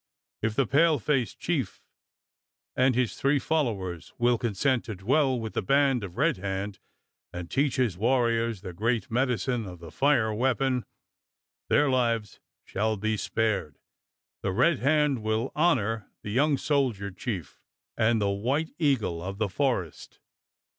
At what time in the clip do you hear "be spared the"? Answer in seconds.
12.97-14.51